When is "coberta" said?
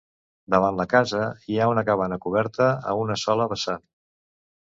2.23-2.71